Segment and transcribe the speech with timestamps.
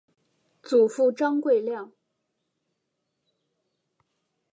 [0.63, 1.91] 祖父张贵谅。